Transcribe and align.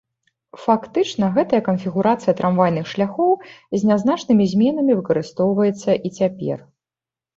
Фактычна 0.61 1.25
гэтая 1.35 1.59
канфігурацыя 1.67 2.33
трамвайных 2.41 2.85
шляхоў 2.93 3.31
з 3.47 3.79
нязначнымі 3.91 4.49
зменамі 4.55 4.93
выкарыстоўваецца 5.01 5.91
і 6.09 6.13
цяпер. 6.21 6.57